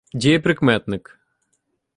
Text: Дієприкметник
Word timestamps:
Дієприкметник 0.13 1.17